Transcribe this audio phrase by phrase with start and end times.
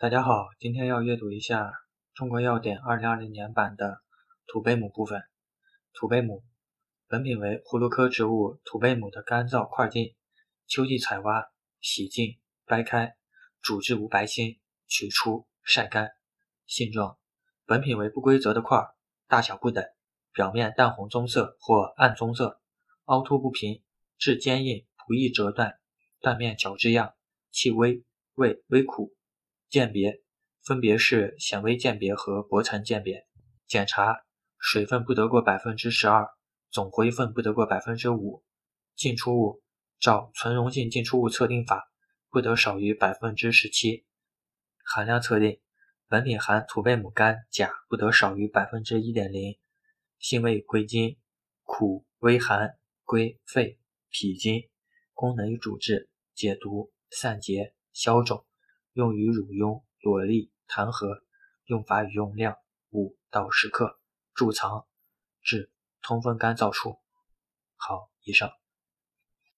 [0.00, 1.64] 大家好，今天要阅读一下
[2.14, 4.00] 《中国药典》二零二零年版的
[4.46, 5.24] 土贝母部分。
[5.92, 6.44] 土贝母，
[7.08, 10.14] 本品为葫芦科植物土贝母的干燥块茎，
[10.68, 11.50] 秋季采挖，
[11.80, 13.16] 洗净，掰开，
[13.60, 16.12] 煮至无白心，取出，晒干。
[16.64, 17.18] 性状，
[17.66, 18.78] 本品为不规则的块，
[19.26, 19.84] 大小不等，
[20.32, 22.60] 表面淡红棕色或暗棕色，
[23.06, 23.82] 凹凸不平，
[24.16, 25.80] 质坚硬，不易折断，
[26.20, 27.14] 断面角质样，
[27.50, 28.04] 气微，
[28.34, 29.12] 味微苦。
[29.68, 30.22] 鉴别
[30.62, 33.26] 分别是显微鉴别和薄层鉴别。
[33.66, 34.24] 检查
[34.58, 36.28] 水分不得过百分之十二，
[36.70, 38.42] 总活跃分不得过百分之五。
[38.96, 39.62] 进出物
[40.00, 41.90] 照存溶性进出物测定法，
[42.30, 44.06] 不得少于百分之十七。
[44.84, 45.60] 含量测定
[46.08, 49.58] 本品含土贝母苷、钾不得少于百分之一点零。
[50.18, 51.16] 性味归经
[51.62, 53.78] 苦微寒，归肺、
[54.10, 54.68] 脾经。
[55.12, 58.44] 功能与主治解毒、散结、消肿。
[58.98, 61.22] 用于乳痈、瘰疬、痰核。
[61.66, 62.56] 用法与用量：
[62.90, 64.00] 五到十克。
[64.34, 64.88] 贮藏：
[65.40, 65.70] 至
[66.02, 66.98] 通风干燥处。
[67.76, 68.50] 好，以上。